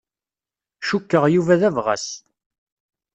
[0.87, 2.07] Cukkeɣ Yuba d abɣas.